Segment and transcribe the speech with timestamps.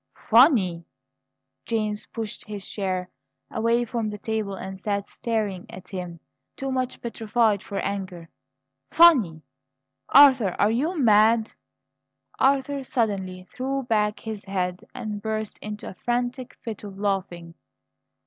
[0.31, 0.83] "FUNNY?"
[1.67, 3.07] James pushed his chair
[3.51, 6.19] away from the table, and sat staring at him,
[6.55, 8.27] too much petrified for anger.
[8.89, 9.43] "Funny!
[10.09, 11.51] Arthur, are you mad?"
[12.39, 17.53] Arthur suddenly threw back his head, and burst into a frantic fit of laughing.